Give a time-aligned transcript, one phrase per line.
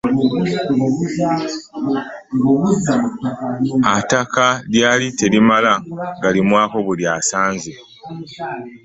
[3.95, 5.73] Attaka lyali terimala
[6.21, 7.73] galimwako buli asanze.